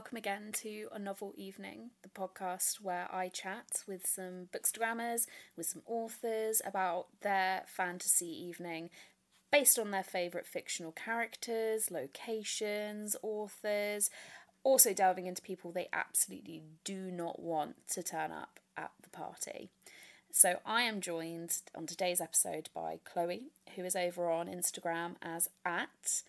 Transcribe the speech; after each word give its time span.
welcome 0.00 0.16
again 0.16 0.50
to 0.50 0.88
A 0.92 0.98
Novel 0.98 1.34
Evening, 1.36 1.90
the 2.00 2.08
podcast 2.08 2.80
where 2.80 3.06
I 3.14 3.28
chat 3.28 3.82
with 3.86 4.06
some 4.06 4.48
bookstagrammers, 4.50 5.26
with 5.58 5.66
some 5.66 5.82
authors 5.84 6.62
about 6.64 7.08
their 7.20 7.64
fantasy 7.66 8.24
evening 8.24 8.88
based 9.52 9.78
on 9.78 9.90
their 9.90 10.02
favourite 10.02 10.46
fictional 10.46 10.90
characters, 10.90 11.90
locations, 11.90 13.14
authors, 13.22 14.08
also 14.62 14.94
delving 14.94 15.26
into 15.26 15.42
people 15.42 15.70
they 15.70 15.88
absolutely 15.92 16.62
do 16.82 17.10
not 17.10 17.38
want 17.38 17.86
to 17.90 18.02
turn 18.02 18.32
up 18.32 18.58
at 18.78 18.92
the 19.02 19.10
party. 19.10 19.68
So 20.32 20.60
I 20.64 20.80
am 20.80 21.02
joined 21.02 21.58
on 21.76 21.84
today's 21.84 22.22
episode 22.22 22.70
by 22.72 23.00
Chloe, 23.04 23.50
who 23.76 23.84
is 23.84 23.94
over 23.94 24.30
on 24.30 24.46
Instagram 24.48 25.16
as 25.20 25.50
at 25.66 26.22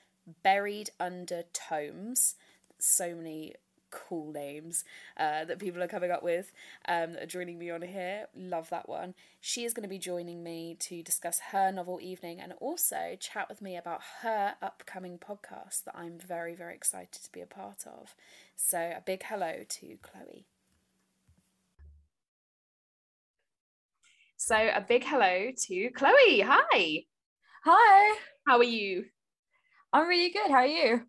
buried 0.44 0.90
under 1.00 1.44
tomes 1.54 2.36
so 2.82 3.16
many 3.16 3.56
cool 3.92 4.32
names 4.32 4.84
uh, 5.18 5.46
that 5.46 5.60
people 5.60 5.84
are 5.84 5.88
coming 5.88 6.12
up 6.12 6.24
with 6.24 6.52
um, 6.88 7.14
that 7.14 7.24
are 7.24 7.28
joining 7.28 7.60
me 7.60 7.70
on 7.70 7.82
here. 7.82 8.28
Love 8.36 8.70
that 8.70 8.90
one. 8.90 9.14
She 9.40 9.64
is 9.64 9.74
going 9.74 9.84
to 9.84 9.90
be 9.90 10.00
joining 10.00 10.44
me 10.44 10.76
to 10.80 11.04
discuss 11.04 11.40
her 11.52 11.72
novel 11.72 12.00
evening 12.02 12.40
and 12.40 12.54
also 12.60 13.18
chat 13.20 13.50
with 13.50 13.62
me 13.62 13.76
about 13.78 14.02
her 14.22 14.56
upcoming 14.62 15.20
podcast 15.20 15.84
that 15.86 15.96
I'm 15.96 16.18
very, 16.18 16.56
very 16.56 16.74
excited 16.74 17.22
to 17.24 17.32
be 17.32 17.42
a 17.42 17.46
part 17.46 17.86
of. 17.86 18.16
So, 18.56 18.78
a 18.80 19.04
big 19.06 19.24
hello 19.24 19.64
to 19.68 19.98
Chloe. 20.02 20.48
So, 24.38 24.56
a 24.56 24.82
big 24.82 25.04
hello 25.04 25.52
to 25.68 25.90
Chloe. 25.92 26.42
Hi. 26.42 27.04
Hi. 27.66 28.18
How 28.48 28.58
are 28.58 28.64
you? 28.64 29.06
I'm 29.94 30.08
really 30.08 30.32
good. 30.32 30.50
How 30.50 30.58
are 30.58 30.66
you? 30.66 31.02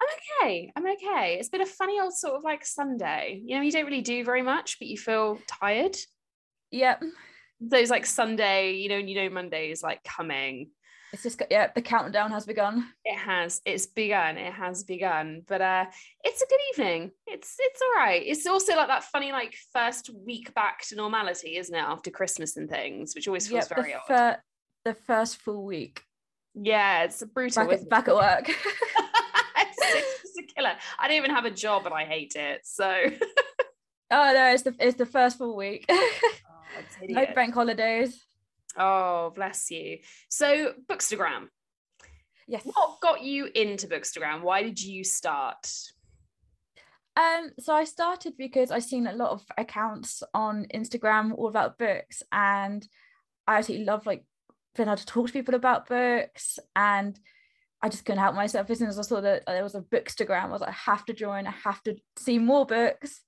I'm 0.00 0.08
okay. 0.48 0.72
I'm 0.76 0.86
okay. 0.86 1.36
It's 1.38 1.48
been 1.48 1.62
a 1.62 1.66
funny 1.66 2.00
old 2.00 2.14
sort 2.14 2.34
of 2.34 2.44
like 2.44 2.64
Sunday. 2.64 3.40
You 3.44 3.56
know, 3.56 3.62
you 3.62 3.72
don't 3.72 3.86
really 3.86 4.02
do 4.02 4.24
very 4.24 4.42
much, 4.42 4.78
but 4.78 4.88
you 4.88 4.98
feel 4.98 5.38
tired. 5.46 5.96
Yep. 6.70 7.02
Those 7.60 7.90
like 7.90 8.04
Sunday, 8.04 8.74
you 8.74 8.88
know, 8.88 8.98
you 8.98 9.14
know 9.14 9.30
Monday 9.30 9.70
is 9.70 9.82
like 9.82 10.04
coming. 10.04 10.70
It's 11.12 11.22
just 11.22 11.40
yeah, 11.50 11.70
the 11.74 11.80
countdown 11.80 12.30
has 12.32 12.44
begun. 12.44 12.86
It 13.04 13.16
has. 13.16 13.62
It's 13.64 13.86
begun. 13.86 14.36
It 14.36 14.52
has 14.52 14.84
begun. 14.84 15.42
But 15.46 15.62
uh 15.62 15.86
it's 16.22 16.42
a 16.42 16.46
good 16.46 16.60
evening. 16.72 17.12
It's 17.26 17.54
it's 17.58 17.80
all 17.80 18.02
right. 18.02 18.22
It's 18.24 18.46
also 18.46 18.76
like 18.76 18.88
that 18.88 19.04
funny 19.04 19.32
like 19.32 19.54
first 19.72 20.10
week 20.26 20.52
back 20.54 20.82
to 20.88 20.96
normality, 20.96 21.56
isn't 21.56 21.74
it? 21.74 21.78
After 21.78 22.10
Christmas 22.10 22.56
and 22.58 22.68
things, 22.68 23.14
which 23.14 23.28
always 23.28 23.48
feels 23.48 23.70
yep, 23.70 23.78
very 23.78 23.92
the 23.92 23.98
odd. 23.98 24.06
Fir- 24.06 24.42
the 24.84 24.94
first 24.94 25.36
full 25.36 25.64
week. 25.64 26.02
Yeah, 26.54 27.04
it's 27.04 27.22
brutal. 27.22 27.66
Back, 27.66 27.88
back 27.88 28.08
at 28.08 28.14
work. 28.14 28.50
killer. 30.66 30.78
I 30.98 31.08
don't 31.08 31.16
even 31.16 31.30
have 31.30 31.44
a 31.44 31.50
job 31.50 31.86
and 31.86 31.94
I 31.94 32.04
hate 32.04 32.34
it. 32.36 32.60
So 32.64 32.90
Oh 34.10 34.32
no, 34.32 34.52
it's 34.52 34.62
the 34.62 34.74
it's 34.78 34.96
the 34.96 35.06
first 35.06 35.38
full 35.38 35.56
week. 35.56 35.84
oh, 35.90 36.62
no 37.02 37.26
bank 37.34 37.54
holidays. 37.54 38.24
Oh, 38.76 39.32
bless 39.34 39.70
you. 39.70 39.98
So 40.28 40.74
Bookstagram. 40.88 41.48
Yes. 42.46 42.62
What 42.64 43.00
got 43.00 43.22
you 43.22 43.48
into 43.52 43.88
Bookstagram? 43.88 44.42
Why 44.42 44.62
did 44.62 44.80
you 44.80 45.02
start? 45.02 45.68
Um, 47.16 47.50
so 47.58 47.74
I 47.74 47.84
started 47.84 48.34
because 48.36 48.70
I've 48.70 48.84
seen 48.84 49.06
a 49.06 49.14
lot 49.14 49.30
of 49.30 49.42
accounts 49.58 50.22
on 50.34 50.66
Instagram 50.72 51.32
all 51.36 51.48
about 51.48 51.78
books, 51.78 52.22
and 52.30 52.86
I 53.48 53.56
absolutely 53.56 53.86
love 53.86 54.06
like 54.06 54.24
being 54.76 54.88
able 54.88 54.98
to 54.98 55.06
talk 55.06 55.26
to 55.26 55.32
people 55.32 55.54
about 55.56 55.88
books 55.88 56.60
and 56.76 57.18
I 57.82 57.88
just 57.88 58.04
couldn't 58.04 58.22
help 58.22 58.34
myself. 58.34 58.70
As 58.70 58.78
soon 58.78 58.88
as 58.88 58.98
I 58.98 59.02
saw 59.02 59.20
that 59.20 59.42
uh, 59.46 59.52
there 59.52 59.62
was 59.62 59.74
a 59.74 59.82
bookstagram, 59.82 60.44
I 60.44 60.48
was 60.48 60.60
like, 60.60 60.70
I 60.70 60.90
have 60.90 61.04
to 61.06 61.12
join. 61.12 61.46
I 61.46 61.54
have 61.64 61.82
to 61.82 61.96
see 62.16 62.38
more 62.38 62.66
books. 62.66 63.20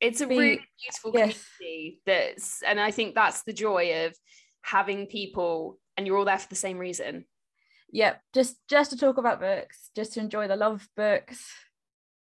It's 0.00 0.20
a 0.20 0.26
Be, 0.26 0.38
really 0.38 0.60
beautiful 0.80 1.10
yes. 1.12 1.44
community. 1.58 2.00
That's, 2.06 2.62
and 2.62 2.78
I 2.78 2.92
think 2.92 3.14
that's 3.14 3.42
the 3.42 3.52
joy 3.52 4.06
of 4.06 4.14
having 4.62 5.06
people, 5.06 5.78
and 5.96 6.06
you're 6.06 6.16
all 6.16 6.24
there 6.24 6.38
for 6.38 6.48
the 6.48 6.54
same 6.54 6.78
reason. 6.78 7.24
Yep, 7.90 8.20
just 8.34 8.56
just 8.68 8.90
to 8.90 8.96
talk 8.98 9.16
about 9.16 9.40
books, 9.40 9.90
just 9.96 10.12
to 10.12 10.20
enjoy 10.20 10.46
the 10.46 10.56
love 10.56 10.74
of 10.74 10.88
books. 10.96 11.50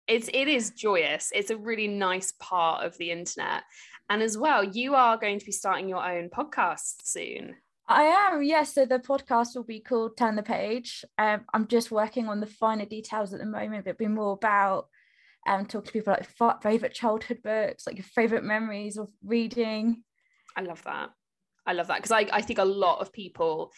It's 0.07 0.29
it 0.31 0.47
is 0.47 0.69
joyous. 0.69 1.31
It's 1.33 1.49
a 1.49 1.57
really 1.57 1.87
nice 1.87 2.31
part 2.39 2.85
of 2.85 2.97
the 2.97 3.11
internet, 3.11 3.63
and 4.09 4.21
as 4.21 4.37
well, 4.37 4.63
you 4.63 4.93
are 4.95 5.17
going 5.17 5.39
to 5.39 5.45
be 5.45 5.51
starting 5.51 5.89
your 5.89 6.05
own 6.05 6.29
podcast 6.29 7.01
soon. 7.03 7.55
I 7.88 8.03
am, 8.03 8.41
yes. 8.41 8.73
So 8.73 8.85
the 8.85 9.00
podcast 9.00 9.56
will 9.56 9.63
be 9.63 9.79
called 9.79 10.18
Turn 10.18 10.35
the 10.35 10.44
Page. 10.44 11.06
Um, 11.18 11.41
I'm 11.53 11.68
just 11.68 11.91
working 11.91 12.28
on 12.28 12.40
the 12.40 12.47
finer 12.47 12.85
details 12.85 13.34
at 13.34 13.40
the 13.40 13.46
moment, 13.46 13.85
but 13.85 13.91
it'll 13.91 14.00
be 14.00 14.07
more 14.07 14.34
about 14.34 14.88
um, 15.47 15.66
talking 15.66 15.85
to 15.85 15.91
people 15.91 16.13
like 16.13 16.63
favorite 16.63 16.94
childhood 16.94 17.44
books, 17.44 17.85
like 17.85 17.97
your 17.97 18.06
favorite 18.06 18.44
memories 18.44 18.97
of 18.97 19.09
reading. 19.23 20.03
I 20.56 20.62
love 20.62 20.81
that. 20.84 21.12
I 21.68 21.73
love 21.73 21.88
that 21.88 21.97
because 21.97 22.12
I, 22.12 22.28
I 22.31 22.41
think 22.41 22.59
a 22.59 22.66
lot 22.66 23.01
of 23.01 23.13
people 23.13 23.72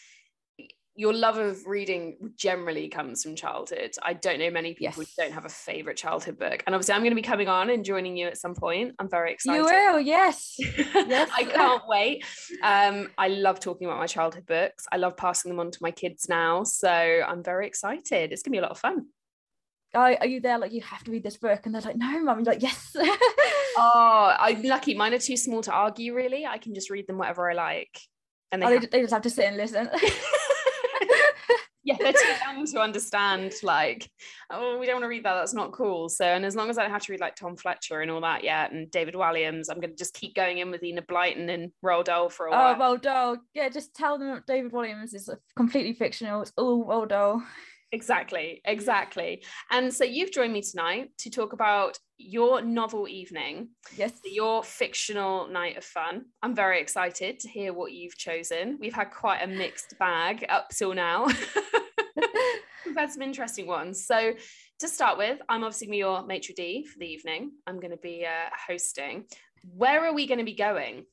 your 0.97 1.13
love 1.13 1.37
of 1.37 1.65
reading 1.67 2.17
generally 2.35 2.89
comes 2.89 3.21
from 3.21 3.35
childhood. 3.35 3.91
I 4.01 4.13
don't 4.13 4.39
know 4.39 4.49
many 4.49 4.73
people 4.73 4.85
yes. 4.85 4.95
who 4.95 5.05
don't 5.21 5.31
have 5.31 5.45
a 5.45 5.49
favorite 5.49 5.95
childhood 5.95 6.39
book. 6.39 6.63
And 6.65 6.73
obviously, 6.73 6.95
I'm 6.95 7.01
going 7.01 7.11
to 7.11 7.15
be 7.15 7.21
coming 7.21 7.47
on 7.47 7.69
and 7.69 7.85
joining 7.85 8.17
you 8.17 8.25
at 8.25 8.37
some 8.39 8.55
point. 8.55 8.95
I'm 8.97 9.07
very 9.07 9.31
excited. 9.31 9.59
You 9.59 9.65
will, 9.65 9.99
yes. 9.99 10.55
yes. 10.59 11.29
I 11.37 11.43
can't 11.43 11.83
wait. 11.87 12.25
Um, 12.63 13.11
I 13.15 13.27
love 13.27 13.59
talking 13.59 13.85
about 13.85 13.99
my 13.99 14.07
childhood 14.07 14.47
books. 14.47 14.87
I 14.91 14.97
love 14.97 15.15
passing 15.15 15.49
them 15.49 15.59
on 15.59 15.69
to 15.69 15.77
my 15.81 15.91
kids 15.91 16.27
now. 16.27 16.63
So 16.63 16.89
I'm 16.89 17.43
very 17.43 17.67
excited. 17.67 18.33
It's 18.33 18.41
going 18.41 18.53
to 18.53 18.55
be 18.55 18.57
a 18.57 18.63
lot 18.63 18.71
of 18.71 18.79
fun. 18.79 19.05
Are, 19.93 20.17
are 20.19 20.27
you 20.27 20.41
there 20.41 20.57
like 20.57 20.73
you 20.73 20.81
have 20.81 21.03
to 21.03 21.11
read 21.11 21.23
this 21.23 21.37
book 21.37 21.61
and 21.65 21.73
they're 21.73 21.81
like 21.81 21.95
no 21.95 22.21
mum 22.21 22.43
like 22.43 22.61
yes 22.61 22.93
oh 23.77 24.35
i'm 24.37 24.61
lucky 24.63 24.93
mine 24.93 25.13
are 25.13 25.17
too 25.17 25.37
small 25.37 25.61
to 25.61 25.71
argue 25.71 26.13
really 26.13 26.45
i 26.45 26.57
can 26.57 26.75
just 26.75 26.89
read 26.89 27.07
them 27.07 27.17
whatever 27.17 27.49
i 27.49 27.53
like 27.53 27.97
and 28.51 28.61
they, 28.61 28.65
oh, 28.65 28.79
have- 28.79 28.91
they 28.91 28.99
just 28.99 29.13
have 29.13 29.21
to 29.21 29.29
sit 29.29 29.45
and 29.45 29.55
listen 29.55 29.89
yeah, 31.91 31.95
they're 31.97 32.11
too 32.11 32.35
young 32.45 32.65
to 32.65 32.81
understand. 32.81 33.53
Like, 33.63 34.09
oh, 34.49 34.77
we 34.77 34.85
don't 34.85 34.95
want 34.95 35.05
to 35.05 35.07
read 35.07 35.23
that. 35.23 35.35
That's 35.35 35.53
not 35.53 35.71
cool. 35.71 36.09
So, 36.09 36.25
and 36.25 36.45
as 36.45 36.53
long 36.53 36.69
as 36.69 36.77
I 36.77 36.81
don't 36.81 36.91
have 36.91 37.03
to 37.03 37.13
read 37.13 37.21
like 37.21 37.35
Tom 37.35 37.55
Fletcher 37.55 38.01
and 38.01 38.11
all 38.11 38.19
that 38.21 38.43
yet, 38.43 38.73
and 38.73 38.91
David 38.91 39.13
Walliams, 39.13 39.67
I'm 39.69 39.79
going 39.79 39.91
to 39.91 39.95
just 39.95 40.13
keep 40.13 40.35
going 40.35 40.57
in 40.57 40.69
with 40.69 40.83
Enid 40.83 41.07
Blyton 41.07 41.49
and 41.49 41.71
Roald 41.83 42.05
Dahl 42.05 42.27
for 42.27 42.47
a 42.47 42.49
oh, 42.51 42.57
while. 42.57 42.75
Oh, 42.75 42.79
Roald 42.97 43.01
Dahl. 43.03 43.37
Yeah, 43.53 43.69
just 43.69 43.95
tell 43.95 44.17
them 44.17 44.43
David 44.47 44.73
Walliams 44.73 45.15
is 45.15 45.29
completely 45.55 45.93
fictional. 45.93 46.41
It's 46.41 46.51
all 46.57 46.85
Roald 46.85 47.07
Dahl. 47.07 47.41
Exactly, 47.91 48.61
exactly. 48.65 49.43
And 49.71 49.93
so 49.93 50.03
you've 50.03 50.31
joined 50.31 50.51
me 50.51 50.61
tonight 50.61 51.09
to 51.19 51.29
talk 51.29 51.53
about 51.53 51.97
your 52.17 52.61
novel 52.61 53.07
evening. 53.07 53.69
Yes. 53.95 54.13
Your 54.25 54.63
fictional 54.63 55.47
night 55.47 55.77
of 55.77 55.85
fun. 55.85 56.25
I'm 56.43 56.55
very 56.55 56.81
excited 56.81 57.39
to 57.39 57.47
hear 57.47 57.73
what 57.73 57.93
you've 57.93 58.17
chosen. 58.17 58.77
We've 58.79 58.93
had 58.93 59.11
quite 59.11 59.41
a 59.41 59.47
mixed 59.47 59.97
bag 59.99 60.45
up 60.49 60.69
till 60.69 60.93
now. 60.93 61.27
We've 62.85 62.95
had 62.95 63.11
some 63.11 63.21
interesting 63.21 63.67
ones. 63.67 64.05
So 64.05 64.33
to 64.79 64.87
start 64.87 65.17
with, 65.17 65.39
I'm 65.47 65.63
obviously 65.63 65.95
your 65.97 66.25
maitre 66.25 66.55
d 66.55 66.83
for 66.85 66.99
the 66.99 67.05
evening. 67.05 67.51
I'm 67.65 67.79
going 67.79 67.91
to 67.91 67.97
be 67.97 68.25
uh, 68.25 68.49
hosting. 68.67 69.25
Where 69.63 70.05
are 70.05 70.13
we 70.13 70.27
going 70.27 70.39
to 70.39 70.45
be 70.45 70.55
going? 70.55 71.05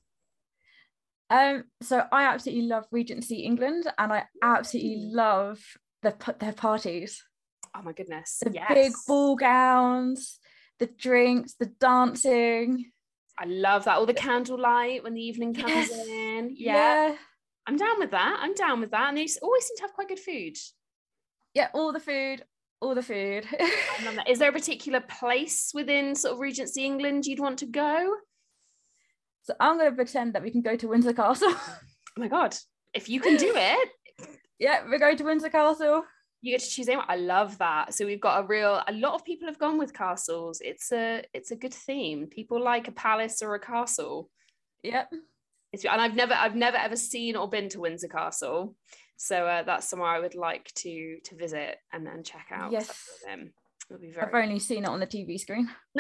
Um, 1.31 1.65
so 1.83 2.05
I 2.13 2.25
absolutely 2.25 2.67
love 2.67 2.85
Regency 2.91 3.41
England, 3.41 3.91
and 3.99 4.13
I 4.13 4.25
absolutely 4.43 5.09
love 5.11 5.61
the 6.05 6.35
their 6.39 6.53
parties. 6.53 7.23
Oh 7.77 7.83
my 7.83 7.93
goodness! 7.93 8.39
The 8.43 8.53
yes. 8.53 8.73
big 8.73 8.93
ball 9.07 9.37
gowns, 9.37 10.39
the 10.79 10.87
drinks, 10.87 11.55
the 11.55 11.67
dancing. 11.67 12.91
I 13.39 13.47
love 13.47 13.85
that. 13.87 13.97
All 13.97 14.07
the 14.07 14.15
candlelight 14.15 15.03
when 15.03 15.15
the 15.15 15.21
evening 15.21 15.55
comes 15.55 15.71
yes. 15.71 16.07
in. 16.07 16.55
Yeah. 16.57 17.09
yeah. 17.09 17.17
I'm 17.67 17.77
down 17.77 17.99
with 17.99 18.11
that. 18.13 18.39
I'm 18.41 18.55
down 18.55 18.81
with 18.81 18.91
that. 18.93 19.09
And 19.09 19.19
they 19.19 19.27
always 19.43 19.65
seem 19.65 19.77
to 19.79 19.83
have 19.83 19.93
quite 19.93 20.09
good 20.09 20.21
food. 20.21 20.57
Yeah, 21.55 21.69
all 21.73 21.93
the 21.93 22.01
food, 22.01 22.45
all 22.81 22.95
the 22.95 23.03
food. 23.03 23.47
Is 24.29 24.39
there 24.39 24.51
a 24.51 24.53
particular 24.53 25.01
place 25.01 25.71
within 25.73 26.15
sort 26.15 26.35
of 26.35 26.41
Regency 26.41 26.85
England 26.85 27.27
you'd 27.27 27.41
want 27.41 27.59
to 27.61 27.67
go? 27.67 28.15
So 29.43 29.55
I'm 29.61 29.79
going 29.79 29.91
to 29.91 29.97
pretend 29.97 30.35
that 30.35 30.43
we 30.43 30.51
can 30.51 30.63
go 30.63 30.77
to 30.77 30.89
Windsor 30.89 31.13
Castle. 31.13 31.49
oh 31.53 31.79
my 32.17 32.29
god! 32.29 32.57
If 32.93 33.09
you 33.09 33.21
can 33.21 33.37
do 33.37 33.53
it, 33.55 33.89
yeah, 34.59 34.83
we're 34.89 34.99
going 34.99 35.17
to 35.17 35.25
Windsor 35.25 35.51
Castle. 35.51 36.05
You 36.43 36.53
get 36.53 36.61
to 36.61 36.71
choose 36.71 36.89
anyone. 36.89 37.07
I 37.09 37.17
love 37.17 37.57
that. 37.59 37.95
So 37.95 38.05
we've 38.05 38.21
got 38.21 38.45
a 38.45 38.47
real. 38.47 38.83
A 38.87 38.93
lot 38.93 39.15
of 39.15 39.25
people 39.25 39.49
have 39.49 39.59
gone 39.59 39.79
with 39.79 39.95
castles. 39.95 40.61
It's 40.63 40.93
a 40.93 41.25
it's 41.33 41.51
a 41.51 41.57
good 41.57 41.73
theme. 41.73 42.27
People 42.27 42.63
like 42.63 42.87
a 42.87 42.93
palace 42.93 43.41
or 43.43 43.55
a 43.55 43.61
castle. 43.61 44.31
Yep. 44.83 45.11
It's, 45.73 45.85
and 45.85 46.01
I've 46.01 46.15
never 46.15 46.35
I've 46.35 46.55
never 46.55 46.77
ever 46.77 46.97
seen 46.97 47.35
or 47.35 47.49
been 47.49 47.69
to 47.71 47.81
Windsor 47.81 48.09
Castle, 48.09 48.77
so 49.17 49.47
uh, 49.47 49.63
that's 49.63 49.89
somewhere 49.89 50.11
I 50.11 50.21
would 50.21 50.35
like 50.35 50.71
to 50.77 51.19
to 51.25 51.35
visit 51.35 51.79
and 51.93 52.07
then 52.07 52.23
check 52.23 52.49
out. 52.53 52.73
Yes. 52.73 52.93
Them. 53.27 53.53
It'll 53.91 54.01
be 54.01 54.13
very. 54.13 54.27
I've 54.27 54.35
only 54.35 54.59
seen 54.61 54.85
it 54.85 54.89
on 54.89 55.01
the 55.01 55.07
TV 55.07 55.39
screen. 55.39 55.69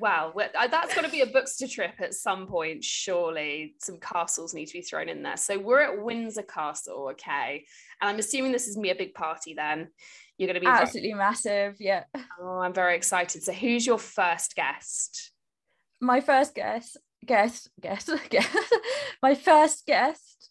Well, 0.00 0.34
uh, 0.36 0.66
that's 0.68 0.94
got 0.94 1.04
to 1.04 1.10
be 1.10 1.22
a 1.22 1.26
Bookster 1.26 1.70
trip 1.70 1.94
at 2.00 2.14
some 2.14 2.46
point, 2.46 2.84
surely. 2.84 3.74
Some 3.80 3.98
castles 3.98 4.54
need 4.54 4.66
to 4.66 4.72
be 4.72 4.82
thrown 4.82 5.08
in 5.08 5.22
there. 5.22 5.36
So 5.36 5.58
we're 5.58 5.80
at 5.80 6.02
Windsor 6.02 6.42
Castle, 6.42 7.08
okay? 7.12 7.64
And 8.00 8.10
I'm 8.10 8.18
assuming 8.18 8.52
this 8.52 8.68
is 8.68 8.74
going 8.74 8.88
to 8.88 8.94
be 8.94 9.02
a 9.02 9.06
big 9.06 9.14
party 9.14 9.54
then. 9.54 9.88
You're 10.38 10.48
going 10.48 10.54
to 10.54 10.60
be 10.60 10.66
absolutely 10.66 11.10
very... 11.10 11.18
massive, 11.18 11.76
yeah. 11.80 12.04
Oh, 12.40 12.58
I'm 12.58 12.74
very 12.74 12.96
excited. 12.96 13.42
So 13.42 13.52
who's 13.52 13.86
your 13.86 13.98
first 13.98 14.54
guest? 14.54 15.32
My 16.00 16.20
first 16.20 16.54
guest, 16.54 16.98
guest, 17.24 17.70
guest, 17.80 18.10
guest. 18.30 18.74
My 19.22 19.34
first 19.34 19.86
guest, 19.86 20.50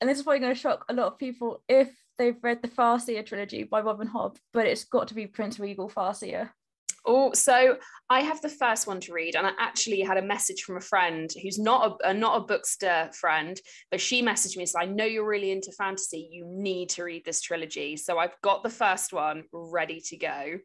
and 0.00 0.08
this 0.08 0.18
is 0.18 0.24
probably 0.24 0.40
going 0.40 0.54
to 0.54 0.60
shock 0.60 0.84
a 0.88 0.94
lot 0.94 1.08
of 1.08 1.18
people 1.18 1.62
if 1.68 1.90
they've 2.18 2.42
read 2.42 2.62
the 2.62 2.68
Farseer 2.68 3.24
trilogy 3.24 3.64
by 3.64 3.80
Robin 3.80 4.08
Hobb, 4.08 4.36
but 4.52 4.66
it's 4.66 4.84
got 4.84 5.08
to 5.08 5.14
be 5.14 5.26
Prince 5.26 5.58
Regal 5.58 5.90
Farseer. 5.90 6.50
Oh, 7.08 7.32
so 7.32 7.78
I 8.10 8.20
have 8.20 8.40
the 8.42 8.48
first 8.48 8.88
one 8.88 8.98
to 9.00 9.12
read, 9.12 9.36
and 9.36 9.46
I 9.46 9.52
actually 9.58 10.00
had 10.00 10.16
a 10.16 10.22
message 10.22 10.62
from 10.62 10.76
a 10.76 10.80
friend 10.80 11.30
who's 11.40 11.58
not 11.58 11.98
a, 12.04 12.12
not 12.12 12.38
a 12.42 12.44
bookster 12.44 13.10
friend, 13.14 13.58
but 13.90 14.00
she 14.00 14.22
messaged 14.22 14.56
me 14.56 14.64
and 14.64 14.68
said, 14.68 14.82
"I 14.82 14.86
know 14.86 15.04
you're 15.04 15.26
really 15.26 15.52
into 15.52 15.70
fantasy. 15.72 16.28
You 16.32 16.44
need 16.46 16.90
to 16.90 17.04
read 17.04 17.24
this 17.24 17.40
trilogy." 17.40 17.96
So 17.96 18.18
I've 18.18 18.40
got 18.42 18.64
the 18.64 18.70
first 18.70 19.12
one 19.12 19.44
ready 19.52 20.00
to 20.06 20.16
go. 20.16 20.58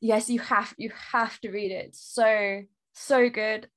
Yes, 0.00 0.30
you 0.30 0.40
have 0.40 0.74
you 0.78 0.90
have 1.12 1.38
to 1.40 1.50
read 1.50 1.70
it. 1.70 1.94
So 1.94 2.62
so 2.94 3.28
good, 3.28 3.68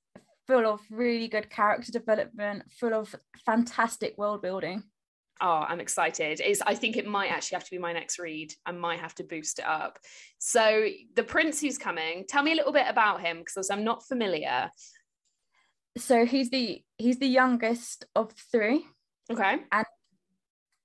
full 0.47 0.65
of 0.65 0.81
really 0.89 1.27
good 1.27 1.49
character 1.49 1.91
development, 1.91 2.71
full 2.71 2.93
of 2.93 3.13
fantastic 3.45 4.17
world 4.17 4.41
building 4.41 4.83
oh 5.41 5.65
i'm 5.67 5.79
excited. 5.79 6.41
Is 6.41 6.61
i 6.65 6.75
think 6.75 6.97
it 6.97 7.07
might 7.07 7.31
actually 7.31 7.55
have 7.55 7.65
to 7.65 7.71
be 7.71 7.77
my 7.77 7.93
next 7.93 8.19
read. 8.19 8.53
I 8.65 8.71
might 8.71 8.99
have 8.99 9.15
to 9.15 9.23
boost 9.23 9.59
it 9.59 9.65
up. 9.65 9.99
So 10.39 10.87
the 11.15 11.23
prince 11.23 11.61
who's 11.61 11.77
coming 11.77 12.25
tell 12.27 12.43
me 12.43 12.53
a 12.53 12.55
little 12.55 12.73
bit 12.73 12.85
about 12.87 13.21
him 13.21 13.39
because 13.39 13.69
i'm 13.69 13.83
not 13.83 14.07
familiar. 14.07 14.69
So 15.97 16.25
he's 16.25 16.49
the 16.49 16.83
he's 16.97 17.19
the 17.19 17.27
youngest 17.27 18.05
of 18.15 18.31
three. 18.51 18.85
Okay. 19.31 19.57
And 19.71 19.85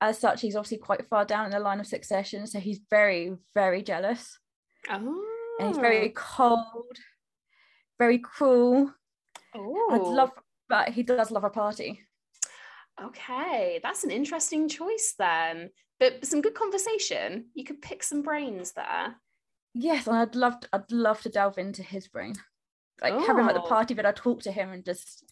as 0.00 0.19
such 0.19 0.40
he's 0.40 0.56
obviously 0.56 0.78
quite 0.78 1.06
far 1.08 1.25
down 1.25 1.46
in 1.46 1.52
the 1.52 1.60
line 1.60 1.78
of 1.81 1.87
succession 1.87 2.46
so 2.46 2.58
he's 2.58 2.81
very 2.90 3.34
very 3.55 3.82
jealous. 3.82 4.38
Oh 4.90 5.25
and 5.58 5.69
he's 5.69 5.78
very 5.78 6.08
oh. 6.08 6.12
cold 6.14 6.96
very 7.98 8.19
cruel. 8.19 8.93
Oh 9.55 9.88
i'd 9.93 10.14
love 10.14 10.31
but 10.69 10.88
he 10.88 11.02
does 11.02 11.31
love 11.31 11.44
a 11.44 11.50
party 11.50 12.00
Okay, 13.00 13.80
that's 13.82 14.04
an 14.04 14.10
interesting 14.10 14.68
choice 14.68 15.14
then. 15.18 15.70
But 15.98 16.26
some 16.26 16.40
good 16.40 16.54
conversation. 16.54 17.46
You 17.54 17.64
could 17.64 17.80
pick 17.80 18.02
some 18.02 18.22
brains 18.22 18.72
there. 18.72 19.16
Yes, 19.74 20.06
and 20.06 20.16
I'd 20.16 20.34
love 20.34 20.60
to, 20.60 20.68
I'd 20.72 20.90
love 20.90 21.22
to 21.22 21.28
delve 21.28 21.58
into 21.58 21.82
his 21.82 22.08
brain. 22.08 22.34
Like 23.00 23.14
oh. 23.14 23.26
having 23.26 23.46
at 23.46 23.54
the 23.54 23.62
oh. 23.62 23.66
party 23.66 23.94
but 23.94 24.06
I 24.06 24.12
talk 24.12 24.42
to 24.42 24.52
him 24.52 24.70
and 24.70 24.84
just 24.84 25.24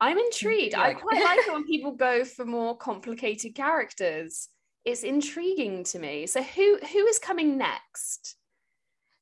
I'm 0.00 0.18
intrigued. 0.18 0.74
Like... 0.74 0.96
I 0.96 1.00
quite 1.00 1.22
like 1.22 1.38
it 1.46 1.52
when 1.52 1.64
people 1.64 1.92
go 1.92 2.24
for 2.24 2.44
more 2.44 2.76
complicated 2.76 3.54
characters. 3.54 4.48
It's 4.84 5.04
intriguing 5.04 5.84
to 5.84 5.98
me. 5.98 6.26
So 6.26 6.42
who 6.42 6.78
who 6.78 7.06
is 7.06 7.18
coming 7.20 7.56
next? 7.56 8.36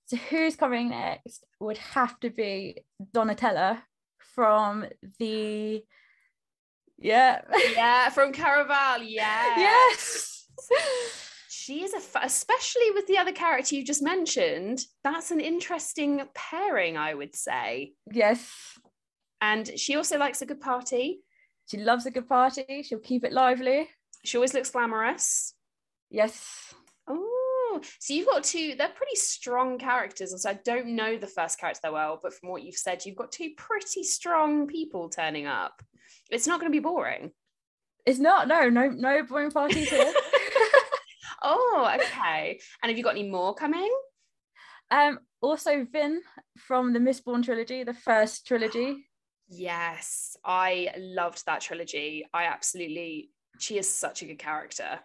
So 0.07 0.17
who's 0.17 0.57
coming 0.57 0.89
next 0.89 1.45
would 1.61 1.79
have 1.79 2.19
to 2.21 2.31
be 2.31 2.83
Donatella 3.15 3.83
from 4.35 4.87
the 5.19 5.85
yeah. 7.01 7.41
Yeah, 7.75 8.11
from 8.11 8.33
Caraval. 8.33 8.99
Yeah. 9.03 9.59
Yes. 9.59 10.47
She 11.49 11.83
is 11.83 11.93
a, 11.95 11.99
f- 11.99 12.25
especially 12.25 12.91
with 12.93 13.07
the 13.07 13.19
other 13.19 13.33
character 13.33 13.75
you 13.75 13.85
just 13.85 14.03
mentioned, 14.03 14.81
that's 15.05 15.31
an 15.31 15.41
interesting 15.41 16.23
pairing, 16.35 16.97
I 16.97 17.15
would 17.15 17.35
say. 17.35 17.93
Yes. 18.13 18.51
And 19.41 19.79
she 19.79 19.97
also 19.97 20.19
likes 20.19 20.43
a 20.43 20.47
good 20.47 20.61
party. 20.61 21.21
She 21.71 21.79
loves 21.79 22.07
a 22.07 22.11
good 22.11 22.29
party. 22.29 22.83
She'll 22.83 22.99
keep 22.99 23.25
it 23.25 23.33
lively. 23.33 23.89
She 24.25 24.37
always 24.37 24.53
looks 24.53 24.71
glamorous. 24.71 25.55
Yes. 26.11 26.75
Oh, 27.07 27.81
so 28.01 28.15
you've 28.15 28.27
got 28.27 28.45
two, 28.45 28.75
they're 28.77 28.89
pretty 28.89 29.15
strong 29.15 29.79
characters. 29.79 30.33
And 30.33 30.41
so 30.41 30.51
I 30.51 30.59
don't 30.65 30.97
know 30.97 31.17
the 31.17 31.27
first 31.27 31.59
character 31.59 31.81
that 31.85 31.93
well, 31.93 32.19
but 32.23 32.35
from 32.35 32.51
what 32.51 32.63
you've 32.65 32.75
said, 32.75 33.07
you've 33.07 33.17
got 33.17 33.33
two 33.33 33.51
pretty 33.57 34.03
strong 34.03 34.67
people 34.67 35.09
turning 35.09 35.47
up. 35.47 35.81
It's 36.31 36.47
not 36.47 36.61
going 36.61 36.71
to 36.71 36.77
be 36.77 36.83
boring. 36.83 37.33
It's 38.07 38.19
not. 38.19 38.49
No, 38.49 38.69
no, 38.69 38.89
no 38.89 39.23
boring 39.25 39.51
parties 39.51 39.91
here. 39.91 40.13
oh, 41.43 41.91
okay. 41.95 42.61
And 42.83 42.91
have 42.91 42.99
you 42.99 43.05
got 43.05 43.17
any 43.17 43.29
more 43.29 43.55
coming? 43.55 43.91
Um, 44.91 45.21
also 45.41 45.87
Vin 45.91 46.21
from 46.59 46.93
the 46.93 46.99
Mistborn 46.99 47.45
trilogy, 47.45 47.85
the 47.85 47.95
first 47.95 48.47
trilogy. 48.47 48.97
Yes, 49.53 50.37
I 50.45 50.91
loved 50.97 51.45
that 51.47 51.61
trilogy. 51.61 52.25
I 52.33 52.45
absolutely. 52.45 53.31
She 53.59 53.79
is 53.79 53.93
such 53.93 54.23
a 54.23 54.27
good 54.27 54.39
character. 54.39 55.01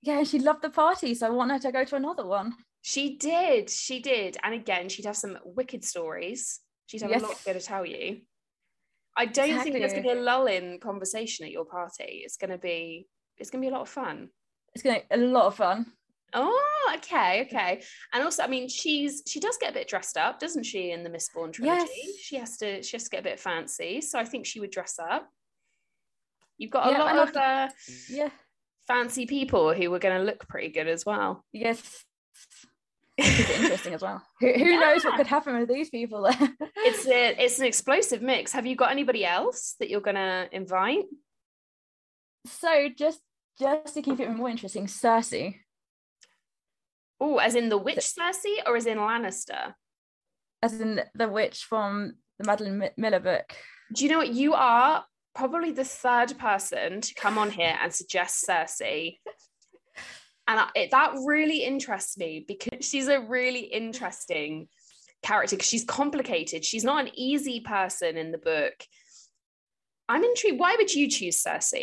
Yeah, 0.00 0.22
she 0.24 0.38
loved 0.38 0.62
the 0.62 0.70
party, 0.70 1.14
so 1.14 1.26
I 1.26 1.30
want 1.30 1.50
her 1.50 1.58
to 1.58 1.72
go 1.72 1.84
to 1.84 1.96
another 1.96 2.24
one. 2.24 2.54
She 2.80 3.18
did. 3.18 3.68
She 3.68 4.00
did. 4.00 4.38
And 4.42 4.54
again, 4.54 4.88
she'd 4.88 5.04
have 5.04 5.18
some 5.18 5.36
wicked 5.44 5.84
stories. 5.84 6.60
She'd 6.86 7.02
have 7.02 7.10
yes. 7.10 7.22
a 7.22 7.26
lot 7.26 7.36
to 7.44 7.60
tell 7.60 7.84
you. 7.84 8.22
I 9.16 9.26
don't 9.26 9.50
exactly. 9.50 9.72
think 9.72 9.82
there's 9.82 9.92
going 9.92 10.04
to 10.04 10.14
be 10.14 10.18
a 10.18 10.22
lull 10.22 10.46
in 10.46 10.78
conversation 10.80 11.44
at 11.44 11.52
your 11.52 11.64
party. 11.64 12.22
It's 12.24 12.36
going 12.36 12.50
to 12.50 12.58
be 12.58 13.06
it's 13.38 13.50
going 13.50 13.62
to 13.62 13.66
be 13.66 13.70
a 13.70 13.74
lot 13.74 13.82
of 13.82 13.88
fun. 13.88 14.28
It's 14.74 14.82
going 14.82 15.00
to 15.00 15.18
be 15.18 15.22
a 15.22 15.26
lot 15.26 15.46
of 15.46 15.56
fun. 15.56 15.86
Oh, 16.34 16.92
okay, 16.96 17.42
okay. 17.46 17.82
And 18.14 18.24
also, 18.24 18.42
I 18.42 18.46
mean, 18.46 18.68
she's 18.68 19.22
she 19.26 19.38
does 19.38 19.58
get 19.58 19.70
a 19.70 19.74
bit 19.74 19.88
dressed 19.88 20.16
up, 20.16 20.38
doesn't 20.38 20.64
she, 20.64 20.92
in 20.92 21.02
the 21.02 21.10
Mistborn 21.10 21.52
trilogy? 21.52 21.90
Yes. 22.04 22.16
She 22.20 22.36
has 22.36 22.56
to 22.58 22.82
she 22.82 22.96
has 22.96 23.04
to 23.04 23.10
get 23.10 23.20
a 23.20 23.24
bit 23.24 23.40
fancy. 23.40 24.00
So 24.00 24.18
I 24.18 24.24
think 24.24 24.46
she 24.46 24.60
would 24.60 24.70
dress 24.70 24.98
up. 24.98 25.28
You've 26.56 26.70
got 26.70 26.88
a 26.88 26.92
yeah, 26.92 26.98
lot 26.98 27.28
of 27.28 27.36
uh, 27.36 27.68
yeah 28.08 28.30
fancy 28.86 29.26
people 29.26 29.74
who 29.74 29.90
were 29.90 29.98
going 29.98 30.18
to 30.18 30.24
look 30.24 30.46
pretty 30.48 30.68
good 30.68 30.88
as 30.88 31.04
well. 31.04 31.44
Yes, 31.52 32.04
interesting 33.18 33.94
as 33.94 34.02
well. 34.02 34.22
Who, 34.40 34.52
who 34.52 34.70
yeah. 34.70 34.80
knows 34.80 35.04
what 35.04 35.16
could 35.16 35.26
happen 35.26 35.58
with 35.58 35.68
these 35.68 35.90
people? 35.90 36.26
it's 36.76 37.06
a, 37.06 37.42
it's 37.42 37.58
an 37.58 37.66
explosive 37.66 38.22
mix. 38.22 38.52
Have 38.52 38.66
you 38.66 38.76
got 38.76 38.90
anybody 38.90 39.24
else 39.24 39.74
that 39.80 39.90
you're 39.90 40.00
gonna 40.00 40.48
invite? 40.52 41.04
So 42.46 42.88
just 42.96 43.20
just 43.60 43.94
to 43.94 44.02
keep 44.02 44.20
it 44.20 44.30
more 44.30 44.48
interesting, 44.48 44.88
Circe. 44.88 45.54
Oh, 47.20 47.38
as 47.38 47.54
in 47.54 47.68
the 47.68 47.78
witch 47.78 48.00
Circe, 48.00 48.46
or 48.66 48.76
as 48.76 48.86
in 48.86 48.98
Lannister? 48.98 49.74
As 50.62 50.80
in 50.80 51.02
the 51.14 51.28
witch 51.28 51.64
from 51.64 52.14
the 52.38 52.46
Madeline 52.46 52.90
Miller 52.96 53.20
book. 53.20 53.54
Do 53.94 54.04
you 54.04 54.10
know 54.10 54.18
what 54.18 54.32
you 54.32 54.54
are? 54.54 55.04
Probably 55.34 55.70
the 55.70 55.84
third 55.84 56.38
person 56.38 57.00
to 57.00 57.14
come 57.14 57.38
on 57.38 57.50
here 57.50 57.76
and 57.80 57.92
suggest 57.92 58.44
Circe 58.44 58.80
and 60.52 60.60
I, 60.60 60.68
it, 60.74 60.90
that 60.90 61.14
really 61.24 61.64
interests 61.64 62.18
me 62.18 62.44
because 62.46 62.84
she's 62.86 63.08
a 63.08 63.20
really 63.20 63.60
interesting 63.60 64.68
character 65.22 65.56
because 65.56 65.68
she's 65.68 65.84
complicated 65.84 66.64
she's 66.64 66.84
not 66.84 67.04
an 67.04 67.10
easy 67.14 67.60
person 67.60 68.16
in 68.16 68.32
the 68.32 68.38
book 68.38 68.74
i'm 70.08 70.24
intrigued 70.24 70.58
why 70.58 70.74
would 70.76 70.92
you 70.92 71.08
choose 71.08 71.38
circe 71.38 71.74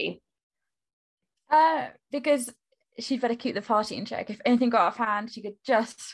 uh 1.49 1.87
because 2.11 2.53
she'd 2.99 3.21
better 3.21 3.35
keep 3.35 3.55
the 3.55 3.61
party 3.61 3.95
in 3.95 4.05
check 4.05 4.29
if 4.29 4.41
anything 4.45 4.69
got 4.69 4.81
off 4.81 4.97
hand 4.97 5.31
she 5.31 5.41
could 5.41 5.55
just 5.65 6.13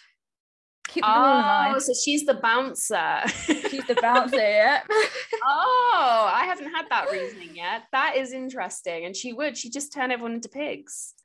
keep 0.87 1.03
the 1.03 1.09
oh, 1.09 1.73
Oh, 1.75 1.79
so 1.79 1.93
she's 1.93 2.25
the 2.25 2.35
bouncer. 2.35 3.21
she's 3.25 3.87
the 3.87 3.97
bouncer, 3.99 4.37
yeah. 4.37 4.81
oh, 4.89 6.31
I 6.31 6.45
haven't 6.45 6.71
had 6.71 6.85
that 6.91 7.11
reasoning 7.11 7.55
yet. 7.55 7.85
That 7.91 8.17
is 8.17 8.33
interesting. 8.33 9.03
And 9.03 9.15
she 9.15 9.33
would, 9.33 9.57
she 9.57 9.71
just 9.71 9.91
turn 9.91 10.11
everyone 10.11 10.33
into 10.33 10.47
pigs. 10.47 11.15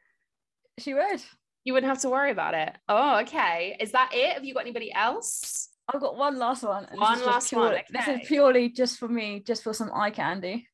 She 0.81 0.95
would. 0.95 1.23
You 1.65 1.75
wouldn't 1.75 1.91
have 1.91 2.01
to 2.03 2.11
worry 2.11 2.31
about 2.31 2.55
it. 2.55 2.75
Oh, 2.89 3.21
okay. 3.21 3.77
Is 3.79 3.93
that 3.93 4.11
it? 4.15 4.35
Have 4.35 4.45
you 4.45 4.55
got 4.55 4.61
anybody 4.61 4.93
else? 4.93 5.69
I've 5.93 6.01
got 6.01 6.17
one 6.17 6.39
last 6.39 6.63
one. 6.63 6.87
One 6.95 7.25
last 7.25 7.51
pure, 7.51 7.61
one. 7.61 7.73
Okay. 7.73 7.85
This 7.91 8.09
is 8.09 8.21
purely 8.27 8.69
just 8.71 8.99
for 8.99 9.09
me, 9.09 9.41
just 9.41 9.63
for 9.63 9.75
some 9.75 9.91
eye 9.93 10.11
candy. 10.11 10.69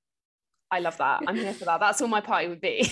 I 0.71 0.81
love 0.81 0.97
that. 0.99 1.23
I'm 1.27 1.37
here 1.37 1.55
for 1.55 1.65
that. 1.65 1.81
That's 1.81 2.01
all 2.01 2.09
my 2.09 2.21
party 2.21 2.49
would 2.49 2.61
be. 2.61 2.91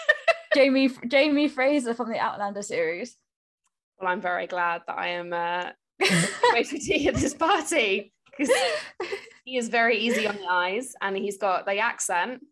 Jamie 0.54 0.90
Jamie 1.06 1.48
Fraser 1.48 1.94
from 1.94 2.10
the 2.10 2.18
Outlander 2.18 2.62
series. 2.62 3.16
Well, 3.98 4.10
I'm 4.10 4.20
very 4.20 4.46
glad 4.46 4.82
that 4.86 4.98
I 4.98 5.08
am 5.08 5.32
uh, 5.32 5.70
waiting 6.52 6.80
to 6.80 6.98
hear 6.98 7.12
this 7.12 7.34
party 7.34 8.12
because 8.26 8.52
he 9.44 9.56
is 9.56 9.68
very 9.68 9.98
easy 9.98 10.26
on 10.26 10.36
the 10.36 10.46
eyes 10.46 10.94
and 11.00 11.16
he's 11.16 11.38
got 11.38 11.66
the 11.66 11.78
accent. 11.78 12.42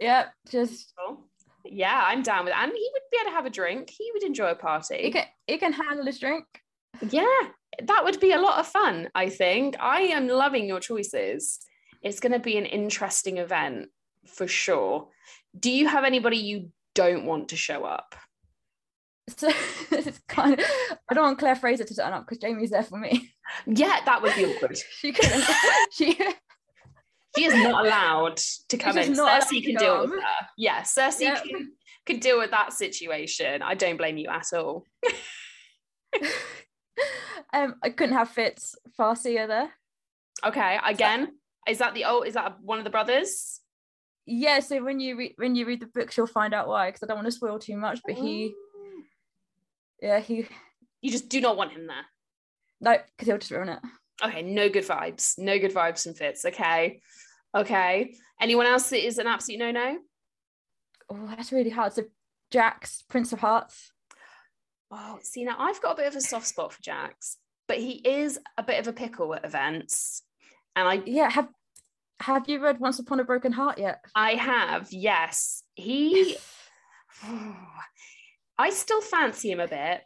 Yep, 0.00 0.32
just 0.50 0.92
cool. 0.98 1.29
Yeah, 1.70 2.02
I'm 2.04 2.22
down 2.22 2.44
with 2.44 2.52
it. 2.52 2.58
And 2.60 2.72
he 2.72 2.90
would 2.92 3.02
be 3.12 3.18
able 3.20 3.30
to 3.30 3.36
have 3.36 3.46
a 3.46 3.50
drink. 3.50 3.90
He 3.90 4.10
would 4.12 4.24
enjoy 4.24 4.50
a 4.50 4.54
party. 4.56 4.98
He 5.02 5.10
can, 5.12 5.24
he 5.46 5.56
can 5.56 5.72
handle 5.72 6.04
his 6.04 6.18
drink. 6.18 6.44
Yeah, 7.08 7.24
that 7.84 8.04
would 8.04 8.18
be 8.18 8.32
a 8.32 8.40
lot 8.40 8.58
of 8.58 8.66
fun, 8.66 9.08
I 9.14 9.28
think. 9.28 9.76
I 9.78 10.00
am 10.02 10.26
loving 10.26 10.66
your 10.66 10.80
choices. 10.80 11.60
It's 12.02 12.18
going 12.20 12.32
to 12.32 12.40
be 12.40 12.56
an 12.56 12.66
interesting 12.66 13.38
event 13.38 13.88
for 14.26 14.48
sure. 14.48 15.08
Do 15.58 15.70
you 15.70 15.86
have 15.86 16.04
anybody 16.04 16.38
you 16.38 16.70
don't 16.94 17.24
want 17.24 17.50
to 17.50 17.56
show 17.56 17.84
up? 17.84 18.16
So 19.36 19.48
it's 19.92 20.20
kind 20.28 20.58
of 20.58 20.66
I 21.08 21.14
don't 21.14 21.24
want 21.24 21.38
Claire 21.38 21.54
Fraser 21.56 21.84
to 21.84 21.94
turn 21.94 22.12
up 22.12 22.26
because 22.26 22.38
Jamie's 22.38 22.70
there 22.70 22.82
for 22.82 22.98
me. 22.98 23.32
Yeah, 23.66 24.00
that 24.04 24.22
would 24.22 24.34
be 24.34 24.44
awkward. 24.56 24.78
she 24.98 25.12
couldn't. 25.12 25.44
She 25.92 26.18
She 27.36 27.44
is 27.44 27.54
not 27.54 27.84
allowed 27.86 28.36
to 28.68 28.76
come 28.76 28.98
in. 28.98 29.14
Circe 29.14 29.48
can 29.48 29.76
deal 29.76 30.00
with 30.00 30.10
her. 30.10 30.46
Yeah, 30.58 30.82
Circe 30.82 31.20
Yeah. 31.20 31.40
can, 31.40 31.72
can 32.06 32.18
deal 32.18 32.38
with 32.38 32.50
that 32.50 32.72
situation. 32.72 33.62
I 33.62 33.74
don't 33.74 33.96
blame 33.96 34.16
you 34.16 34.28
at 34.28 34.46
all. 34.52 34.84
um 37.52 37.74
I 37.82 37.90
couldn't 37.90 38.16
have 38.16 38.28
Fitz 38.30 38.74
Farseer 38.98 39.46
there. 39.46 39.70
Okay, 40.44 40.78
again, 40.84 41.28
is 41.68 41.78
that 41.78 41.94
the 41.94 42.04
oh, 42.06 42.22
is 42.22 42.34
that 42.34 42.60
one 42.62 42.78
of 42.78 42.84
the 42.84 42.90
brothers? 42.90 43.60
Yeah, 44.26 44.60
so 44.60 44.82
when 44.82 45.00
you 45.00 45.16
read 45.16 45.34
when 45.36 45.54
you 45.54 45.66
read 45.66 45.80
the 45.80 45.86
books, 45.86 46.16
you'll 46.16 46.26
find 46.26 46.54
out 46.54 46.68
why. 46.68 46.88
Because 46.88 47.02
I 47.02 47.06
don't 47.06 47.16
want 47.16 47.26
to 47.26 47.32
spoil 47.32 47.58
too 47.58 47.76
much, 47.76 48.00
but 48.06 48.14
he, 48.16 48.52
Oh. 48.54 49.02
yeah, 50.02 50.20
he 50.20 50.46
You 51.00 51.10
just 51.10 51.28
do 51.28 51.40
not 51.40 51.56
want 51.56 51.72
him 51.72 51.86
there. 51.86 52.04
no, 52.80 52.96
because 53.16 53.26
he'll 53.28 53.38
just 53.38 53.50
ruin 53.50 53.68
it. 53.70 53.78
Okay, 54.22 54.42
no 54.42 54.68
good 54.68 54.86
vibes. 54.86 55.38
No 55.38 55.58
good 55.58 55.74
vibes 55.74 56.04
from 56.04 56.14
Fitz. 56.14 56.44
Okay. 56.44 57.00
Okay. 57.54 58.14
Anyone 58.40 58.66
else 58.66 58.90
that 58.90 59.04
is 59.04 59.18
an 59.18 59.26
absolute 59.26 59.58
no 59.58 59.70
no? 59.70 59.98
Oh, 61.08 61.26
that's 61.28 61.52
really 61.52 61.70
hard. 61.70 61.92
So 61.92 62.04
Jax, 62.50 63.02
Prince 63.08 63.32
of 63.32 63.40
Hearts. 63.40 63.92
Oh, 64.90 65.18
see, 65.22 65.44
now 65.44 65.56
I've 65.58 65.80
got 65.80 65.92
a 65.92 65.96
bit 65.96 66.08
of 66.08 66.16
a 66.16 66.20
soft 66.20 66.46
spot 66.46 66.72
for 66.72 66.82
Jax, 66.82 67.36
but 67.68 67.78
he 67.78 67.92
is 67.92 68.38
a 68.58 68.62
bit 68.62 68.80
of 68.80 68.88
a 68.88 68.92
pickle 68.92 69.34
at 69.34 69.44
events. 69.44 70.22
And 70.74 70.88
I 70.88 71.02
Yeah, 71.06 71.30
have 71.30 71.48
have 72.20 72.48
you 72.48 72.60
read 72.60 72.80
Once 72.80 72.98
Upon 72.98 73.20
a 73.20 73.24
Broken 73.24 73.52
Heart 73.52 73.78
yet? 73.78 74.04
I 74.14 74.32
have, 74.32 74.88
yes. 74.90 75.62
He 75.74 76.36
I 78.60 78.68
still 78.70 79.00
fancy 79.00 79.50
him 79.50 79.60
a 79.60 79.66
bit. 79.66 80.02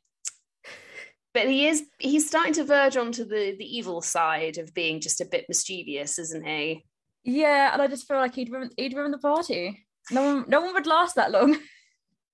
But 1.34 1.48
he 1.48 1.66
is 1.66 1.82
he's 1.98 2.26
starting 2.28 2.54
to 2.54 2.64
verge 2.64 2.96
onto 2.96 3.24
the 3.24 3.56
the 3.58 3.76
evil 3.76 4.00
side 4.00 4.56
of 4.58 4.72
being 4.72 5.00
just 5.00 5.20
a 5.20 5.24
bit 5.26 5.46
mischievous, 5.48 6.18
isn't 6.18 6.46
he? 6.46 6.84
Yeah, 7.24 7.72
and 7.72 7.82
I 7.82 7.88
just 7.88 8.06
feel 8.06 8.18
like 8.18 8.34
he'd 8.34 8.50
ruin 8.52 8.70
he'd 8.76 8.94
ruin 8.94 9.10
the 9.10 9.18
party. 9.18 9.84
No 10.10 10.22
one 10.22 10.44
no 10.48 10.60
one 10.60 10.74
would 10.74 10.86
last 10.86 11.16
that 11.16 11.30
long. 11.30 11.56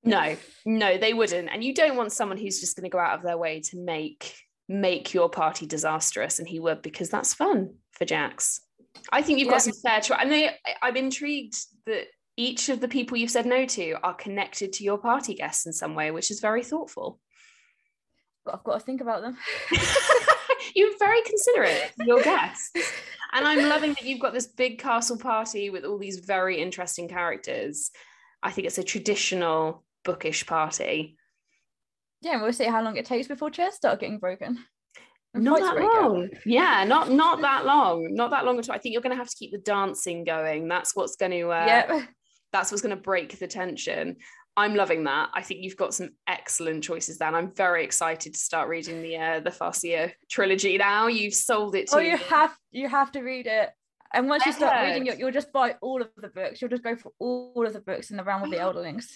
No, 0.02 0.34
no, 0.64 0.96
they 0.96 1.12
wouldn't. 1.12 1.50
And 1.52 1.62
you 1.62 1.74
don't 1.74 1.94
want 1.94 2.10
someone 2.12 2.38
who's 2.38 2.58
just 2.58 2.74
going 2.74 2.84
to 2.84 2.88
go 2.88 2.98
out 2.98 3.18
of 3.18 3.22
their 3.22 3.36
way 3.36 3.60
to 3.60 3.76
make 3.76 4.34
make 4.66 5.12
your 5.12 5.28
party 5.28 5.66
disastrous, 5.66 6.38
and 6.38 6.48
he 6.48 6.58
would 6.58 6.80
because 6.80 7.10
that's 7.10 7.34
fun 7.34 7.74
for 7.92 8.06
Jax. 8.06 8.62
I 9.12 9.20
think 9.20 9.38
you've 9.38 9.48
Yeah. 9.48 9.52
got 9.52 9.62
some 9.62 9.74
fair 9.74 10.00
choice. 10.00 10.16
And 10.18 10.32
they, 10.32 10.56
I'm 10.80 10.96
intrigued 10.96 11.54
that 11.84 12.06
each 12.38 12.70
of 12.70 12.80
the 12.80 12.88
people 12.88 13.18
you've 13.18 13.30
said 13.30 13.44
no 13.44 13.66
to 13.66 13.98
are 14.02 14.14
connected 14.14 14.72
to 14.72 14.84
your 14.84 14.96
party 14.96 15.34
guests 15.34 15.66
in 15.66 15.72
some 15.74 15.94
way, 15.94 16.10
which 16.10 16.30
is 16.30 16.40
very 16.40 16.64
thoughtful. 16.64 17.20
But 18.44 18.54
I've 18.54 18.64
got 18.64 18.78
to 18.78 18.84
think 18.84 19.00
about 19.00 19.22
them. 19.22 19.36
You're 20.74 20.96
very 20.98 21.22
considerate 21.22 21.92
your 22.06 22.22
guests. 22.22 22.72
And 23.32 23.46
I'm 23.46 23.68
loving 23.68 23.90
that 23.90 24.02
you've 24.02 24.18
got 24.18 24.32
this 24.32 24.48
big 24.48 24.80
castle 24.80 25.16
party 25.16 25.70
with 25.70 25.84
all 25.84 25.98
these 25.98 26.18
very 26.18 26.60
interesting 26.60 27.06
characters. 27.08 27.92
I 28.42 28.50
think 28.50 28.66
it's 28.66 28.78
a 28.78 28.82
traditional 28.82 29.84
bookish 30.04 30.46
party. 30.46 31.16
Yeah, 32.22 32.32
and 32.32 32.42
we'll 32.42 32.52
see 32.52 32.64
how 32.64 32.82
long 32.82 32.96
it 32.96 33.04
takes 33.06 33.28
before 33.28 33.48
chairs 33.50 33.74
start 33.76 34.00
getting 34.00 34.18
broken. 34.18 34.58
And 35.32 35.44
Not 35.44 35.60
that 35.60 35.76
out. 35.76 36.02
long. 36.02 36.28
Yeah, 36.44 36.82
not 36.82 37.12
not 37.12 37.40
that 37.42 37.64
long. 37.66 38.12
Not 38.12 38.32
that 38.32 38.44
long 38.44 38.58
at 38.58 38.68
all. 38.68 38.74
I 38.74 38.78
think 38.78 38.94
you're 38.94 39.00
going 39.02 39.14
to 39.14 39.22
have 39.22 39.30
to 39.30 39.36
keep 39.36 39.52
the 39.52 39.58
dancing 39.58 40.24
going. 40.24 40.66
That's 40.66 40.96
what's 40.96 41.14
going 41.14 41.30
to 41.30 41.52
uh, 41.52 41.64
Yeah. 41.68 42.06
that's 42.52 42.72
what's 42.72 42.82
going 42.82 42.96
to 42.96 43.00
break 43.00 43.38
the 43.38 43.46
tension. 43.46 44.16
I'm 44.56 44.74
loving 44.74 45.04
that. 45.04 45.30
I 45.32 45.42
think 45.42 45.62
you've 45.62 45.76
got 45.76 45.94
some 45.94 46.10
excellent 46.26 46.82
choices 46.84 47.18
there. 47.18 47.28
And 47.28 47.36
I'm 47.36 47.52
very 47.54 47.84
excited 47.84 48.34
to 48.34 48.38
start 48.38 48.68
reading 48.68 49.00
the 49.02 49.16
uh, 49.16 49.40
the 49.40 49.50
Farseer 49.50 50.12
trilogy 50.28 50.76
now. 50.76 51.06
You've 51.06 51.34
sold 51.34 51.74
it 51.74 51.88
to 51.88 51.96
Oh, 51.96 52.00
you 52.00 52.16
me. 52.16 52.22
have 52.28 52.56
you 52.70 52.88
have 52.88 53.12
to 53.12 53.20
read 53.22 53.46
it. 53.46 53.70
And 54.12 54.28
once 54.28 54.44
you 54.44 54.52
start 54.52 54.84
reading 54.86 55.06
it, 55.06 55.18
you'll 55.20 55.30
just 55.30 55.52
buy 55.52 55.76
all 55.80 56.02
of 56.02 56.08
the 56.16 56.28
books. 56.28 56.60
You'll 56.60 56.70
just 56.70 56.82
go 56.82 56.96
for 56.96 57.12
all 57.20 57.64
of 57.64 57.72
the 57.72 57.80
books 57.80 58.10
in 58.10 58.16
the 58.16 58.24
realm 58.24 58.42
of 58.42 58.50
the 58.50 58.56
elderlings. 58.66 59.06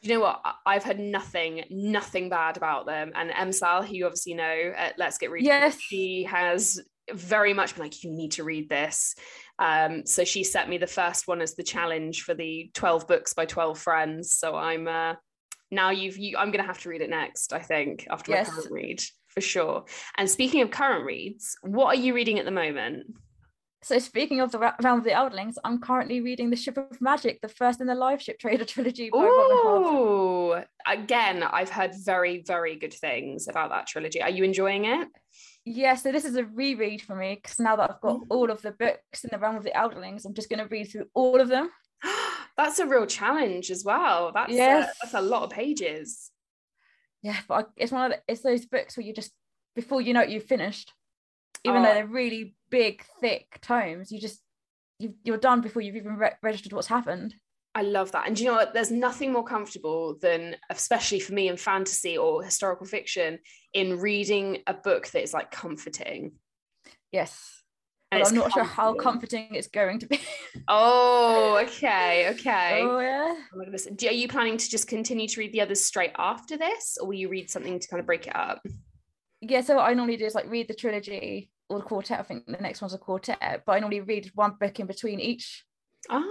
you 0.00 0.10
know 0.14 0.20
what? 0.20 0.40
I've 0.64 0.84
heard 0.84 1.00
nothing, 1.00 1.64
nothing 1.70 2.28
bad 2.28 2.56
about 2.56 2.86
them. 2.86 3.10
And 3.16 3.30
Emsal, 3.30 3.84
who 3.84 3.94
you 3.96 4.06
obviously 4.06 4.34
know, 4.34 4.72
at 4.76 4.96
Let's 4.96 5.18
Get 5.18 5.32
Reading, 5.32 5.46
Yes. 5.48 5.80
she 5.80 6.22
has 6.30 6.80
very 7.12 7.54
much 7.54 7.74
been 7.74 7.84
like, 7.84 8.04
you 8.04 8.10
need 8.10 8.32
to 8.32 8.44
read 8.44 8.68
this. 8.68 9.14
Um, 9.58 10.06
so 10.06 10.24
she 10.24 10.44
set 10.44 10.68
me 10.68 10.78
the 10.78 10.86
first 10.86 11.26
one 11.28 11.40
as 11.40 11.54
the 11.54 11.62
challenge 11.62 12.22
for 12.22 12.34
the 12.34 12.70
12 12.74 13.06
books 13.08 13.34
by 13.34 13.46
12 13.46 13.78
friends. 13.78 14.38
So 14.38 14.54
I'm 14.54 14.86
uh, 14.86 15.14
now 15.70 15.90
you've 15.90 16.16
you, 16.16 16.36
I'm 16.36 16.50
gonna 16.50 16.64
have 16.64 16.80
to 16.80 16.88
read 16.88 17.02
it 17.02 17.10
next, 17.10 17.52
I 17.52 17.60
think, 17.60 18.06
after 18.10 18.32
Yes. 18.32 18.48
my 18.48 18.54
current 18.54 18.70
read 18.70 19.02
for 19.28 19.40
sure. 19.40 19.84
And 20.16 20.28
speaking 20.28 20.62
of 20.62 20.70
current 20.70 21.04
reads, 21.04 21.56
what 21.62 21.86
are 21.96 22.00
you 22.00 22.14
reading 22.14 22.38
at 22.38 22.44
the 22.44 22.50
moment? 22.50 23.06
So 23.82 23.98
speaking 24.00 24.40
of 24.40 24.50
the 24.50 24.58
realm 24.58 24.98
of 24.98 25.04
the 25.04 25.10
elderlings, 25.10 25.54
I'm 25.62 25.78
currently 25.80 26.20
reading 26.20 26.50
The 26.50 26.56
Ship 26.56 26.76
of 26.76 27.00
Magic, 27.00 27.40
the 27.40 27.48
first 27.48 27.80
in 27.80 27.86
the 27.86 27.94
Live 27.94 28.20
Ship 28.20 28.36
Trader 28.36 28.64
trilogy 28.66 29.08
by. 29.08 29.18
Ooh, 29.20 30.60
again, 30.86 31.44
I've 31.44 31.70
heard 31.70 31.92
very, 32.04 32.42
very 32.44 32.74
good 32.74 32.92
things 32.92 33.46
about 33.46 33.70
that 33.70 33.86
trilogy. 33.86 34.20
Are 34.20 34.30
you 34.30 34.42
enjoying 34.42 34.86
it? 34.86 35.08
Yeah, 35.70 35.96
so 35.96 36.10
this 36.12 36.24
is 36.24 36.36
a 36.36 36.44
reread 36.44 37.02
for 37.02 37.14
me 37.14 37.34
because 37.42 37.58
now 37.58 37.76
that 37.76 37.90
I've 37.90 38.00
got 38.00 38.20
all 38.30 38.50
of 38.50 38.62
the 38.62 38.70
books 38.72 39.22
in 39.24 39.28
the 39.30 39.38
realm 39.38 39.56
of 39.56 39.64
the 39.64 39.70
elderlings, 39.76 40.24
I'm 40.24 40.32
just 40.32 40.48
going 40.48 40.60
to 40.60 40.66
read 40.68 40.84
through 40.90 41.06
all 41.12 41.40
of 41.40 41.48
them. 41.48 41.70
that's 42.56 42.78
a 42.78 42.86
real 42.86 43.04
challenge 43.06 43.70
as 43.70 43.84
well. 43.84 44.32
That's 44.32 44.52
Yes. 44.52 44.88
uh, 44.88 44.92
that's 45.02 45.14
a 45.14 45.20
lot 45.20 45.42
of 45.42 45.50
pages. 45.50 46.30
Yeah, 47.22 47.36
but 47.48 47.54
I, 47.54 47.64
it's 47.76 47.92
one 47.92 48.10
of 48.10 48.16
the, 48.16 48.32
it's 48.32 48.40
those 48.40 48.64
books 48.64 48.96
where 48.96 49.04
you 49.04 49.12
just 49.12 49.30
before 49.76 50.00
you 50.00 50.14
know 50.14 50.22
it, 50.22 50.30
you've 50.30 50.44
finished. 50.44 50.92
Even 51.64 51.82
Oh. 51.82 51.84
though 51.84 51.94
they're 51.94 52.06
really 52.06 52.56
big, 52.70 53.04
thick 53.20 53.58
tomes, 53.60 54.10
you 54.10 54.20
just 54.20 54.40
you 54.98 55.14
you're 55.22 55.36
done 55.36 55.60
before 55.60 55.82
you've 55.82 55.96
even 55.96 56.16
re- 56.16 56.36
registered 56.42 56.72
what's 56.72 56.86
happened. 56.86 57.34
I 57.74 57.82
love 57.82 58.12
that. 58.12 58.26
And 58.26 58.34
do 58.34 58.42
you 58.42 58.48
know 58.50 58.56
what? 58.56 58.74
There's 58.74 58.90
nothing 58.90 59.32
more 59.32 59.44
comfortable 59.44 60.16
than, 60.20 60.56
especially 60.70 61.20
for 61.20 61.32
me 61.34 61.48
in 61.48 61.56
fantasy 61.56 62.18
or 62.18 62.42
historical 62.42 62.86
fiction, 62.86 63.38
in 63.72 63.98
reading 64.00 64.58
a 64.66 64.74
book 64.74 65.08
that 65.08 65.22
is 65.22 65.32
like 65.34 65.50
comforting. 65.50 66.32
Yes, 67.12 67.62
And 68.10 68.22
I'm 68.22 68.34
not 68.34 68.52
sure 68.52 68.64
how 68.64 68.94
comforting. 68.94 69.48
comforting 69.48 69.54
it's 69.54 69.68
going 69.68 69.98
to 70.00 70.06
be. 70.06 70.20
Oh, 70.70 71.58
okay, 71.62 72.28
okay. 72.30 72.80
oh 72.82 72.98
yeah. 72.98 73.34
Oh 73.34 73.56
my 73.56 73.64
goodness. 73.64 73.86
Are 73.86 74.12
you 74.12 74.28
planning 74.28 74.56
to 74.58 74.68
just 74.68 74.86
continue 74.88 75.26
to 75.28 75.40
read 75.40 75.52
the 75.52 75.60
others 75.62 75.82
straight 75.82 76.12
after 76.18 76.56
this, 76.58 76.98
or 77.00 77.06
will 77.06 77.14
you 77.14 77.28
read 77.28 77.48
something 77.48 77.78
to 77.78 77.88
kind 77.88 78.00
of 78.00 78.06
break 78.06 78.26
it 78.26 78.36
up? 78.36 78.60
yeah, 79.40 79.60
so 79.60 79.76
what 79.76 79.88
I 79.88 79.94
normally 79.94 80.16
do 80.16 80.26
is 80.26 80.34
like 80.34 80.50
read 80.50 80.68
the 80.68 80.74
trilogy 80.74 81.50
or 81.68 81.78
the 81.78 81.84
quartet. 81.84 82.18
I 82.18 82.22
think 82.24 82.44
the 82.46 82.52
next 82.60 82.82
one's 82.82 82.92
a 82.94 82.98
quartet, 82.98 83.62
but 83.64 83.72
I 83.72 83.78
normally 83.78 84.00
read 84.00 84.30
one 84.34 84.54
book 84.58 84.80
in 84.80 84.86
between 84.86 85.20
each. 85.20 85.64
Ah, 86.10 86.24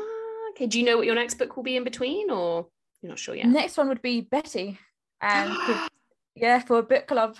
okay. 0.57 0.67
Do 0.67 0.79
you 0.79 0.85
know 0.85 0.97
what 0.97 1.05
your 1.05 1.15
next 1.15 1.35
book 1.35 1.55
will 1.55 1.63
be 1.63 1.77
in 1.77 1.83
between, 1.83 2.29
or 2.31 2.67
you're 3.01 3.09
not 3.09 3.19
sure 3.19 3.35
yet? 3.35 3.47
Next 3.47 3.77
one 3.77 3.87
would 3.89 4.01
be 4.01 4.21
Betty, 4.21 4.79
and 5.21 5.53
for- 5.65 5.87
yeah, 6.35 6.59
for 6.59 6.79
a 6.79 6.83
book 6.83 7.07
club. 7.07 7.37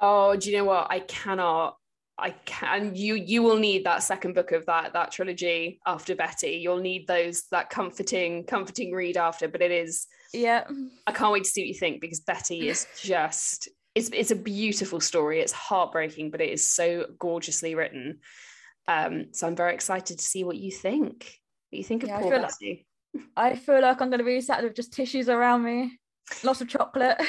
Oh, 0.00 0.36
do 0.36 0.50
you 0.50 0.56
know 0.56 0.64
what? 0.64 0.86
I 0.90 1.00
cannot. 1.00 1.76
I 2.16 2.30
can. 2.44 2.94
You 2.94 3.14
you 3.14 3.42
will 3.42 3.58
need 3.58 3.84
that 3.84 4.02
second 4.02 4.34
book 4.34 4.52
of 4.52 4.66
that 4.66 4.92
that 4.92 5.10
trilogy 5.10 5.80
after 5.86 6.14
Betty. 6.14 6.60
You'll 6.62 6.80
need 6.80 7.06
those 7.06 7.44
that 7.50 7.70
comforting 7.70 8.44
comforting 8.44 8.92
read 8.92 9.16
after. 9.16 9.48
But 9.48 9.62
it 9.62 9.72
is. 9.72 10.06
Yeah, 10.32 10.64
I 11.06 11.12
can't 11.12 11.32
wait 11.32 11.44
to 11.44 11.50
see 11.50 11.62
what 11.62 11.68
you 11.68 11.74
think 11.74 12.00
because 12.00 12.20
Betty 12.20 12.68
is 12.68 12.86
just. 13.00 13.68
It's 13.94 14.10
it's 14.12 14.32
a 14.32 14.36
beautiful 14.36 15.00
story. 15.00 15.40
It's 15.40 15.52
heartbreaking, 15.52 16.30
but 16.32 16.40
it 16.40 16.50
is 16.50 16.68
so 16.68 17.06
gorgeously 17.18 17.74
written. 17.76 18.18
Um, 18.88 19.26
so 19.32 19.46
I'm 19.46 19.56
very 19.56 19.72
excited 19.74 20.18
to 20.18 20.24
see 20.24 20.42
what 20.44 20.56
you 20.56 20.72
think. 20.72 21.38
What 21.74 21.78
you 21.78 21.84
think 21.84 22.04
of 22.04 22.08
Yeah, 22.10 22.18
I 22.18 22.22
poor 22.22 22.30
feel 22.30 22.42
like- 22.42 22.86
I 23.36 23.54
feel 23.56 23.80
like 23.82 24.00
I'm 24.00 24.10
going 24.10 24.18
to 24.20 24.24
be 24.24 24.40
sat 24.40 24.62
with 24.62 24.76
just 24.76 24.92
tissues 24.92 25.28
around 25.28 25.64
me, 25.64 25.98
lots 26.44 26.60
of 26.60 26.68
chocolate. 26.68 27.20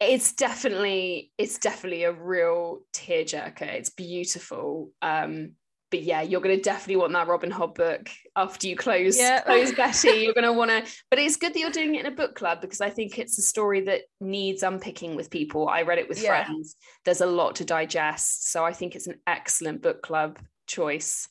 it's 0.00 0.32
definitely 0.32 1.30
it's 1.36 1.58
definitely 1.58 2.04
a 2.04 2.12
real 2.12 2.80
tearjerker. 2.94 3.60
It's 3.60 3.90
beautiful. 3.90 4.90
Um, 5.02 5.52
but 5.90 6.02
yeah, 6.02 6.22
you're 6.22 6.40
gonna 6.40 6.56
definitely 6.56 6.96
want 6.96 7.12
that 7.12 7.26
Robin 7.28 7.50
Hobb 7.50 7.74
book 7.74 8.08
after 8.36 8.68
you 8.68 8.74
close 8.76 9.18
Yeah. 9.18 9.42
close 9.42 9.70
Betty. 9.72 10.08
You're 10.24 10.32
gonna 10.32 10.52
want 10.54 10.70
to. 10.70 10.82
But 11.10 11.18
it's 11.18 11.36
good 11.36 11.52
that 11.52 11.58
you're 11.58 11.70
doing 11.70 11.94
it 11.94 12.06
in 12.06 12.10
a 12.12 12.16
book 12.16 12.34
club 12.36 12.62
because 12.62 12.80
I 12.80 12.88
think 12.88 13.18
it's 13.18 13.38
a 13.38 13.42
story 13.42 13.82
that 13.82 14.02
needs 14.18 14.62
unpicking 14.62 15.14
with 15.14 15.28
people. 15.30 15.68
I 15.68 15.82
read 15.82 15.98
it 15.98 16.08
with 16.08 16.22
Yeah. 16.22 16.44
friends. 16.46 16.74
There's 17.04 17.20
a 17.20 17.26
lot 17.26 17.56
to 17.56 17.66
digest, 17.66 18.50
so 18.50 18.64
I 18.64 18.72
think 18.72 18.96
it's 18.96 19.08
an 19.08 19.20
excellent 19.26 19.82
book 19.82 20.00
club 20.00 20.38
choice 20.66 21.28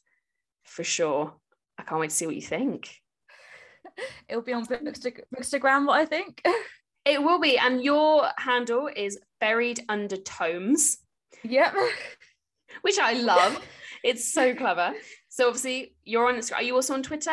for 0.65 0.83
sure. 0.83 1.33
I 1.79 1.83
can't 1.83 1.99
wait 2.01 2.09
to 2.09 2.15
see 2.15 2.25
what 2.25 2.35
you 2.35 2.41
think. 2.41 2.89
It'll 4.27 4.43
be 4.43 4.53
on 4.53 4.65
Booksta- 4.65 5.21
Bookstagram, 5.35 5.87
what 5.87 5.99
I 5.99 6.05
think. 6.05 6.43
It 7.05 7.23
will 7.23 7.39
be, 7.39 7.57
and 7.57 7.81
your 7.81 8.29
handle 8.37 8.89
is 8.93 9.17
buried 9.39 9.79
under 9.87 10.17
tomes. 10.17 10.97
yep. 11.43 11.73
which 12.81 12.99
I 12.99 13.13
love. 13.31 13.65
it's 14.03 14.31
so 14.31 14.53
clever. 14.53 14.93
So 15.29 15.47
obviously 15.47 15.95
you're 16.03 16.27
on 16.27 16.35
Instagram. 16.35 16.57
Are 16.57 16.63
you 16.63 16.75
also 16.75 16.93
on 16.93 17.01
Twitter? 17.01 17.31